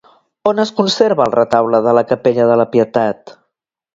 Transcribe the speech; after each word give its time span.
On 0.51 0.61
es 0.63 0.71
conserva 0.79 1.27
el 1.29 1.35
retaule 1.35 1.83
de 1.87 1.95
la 1.99 2.03
capella 2.13 2.49
de 2.53 2.57
la 2.63 2.67
Pietat? 2.75 3.35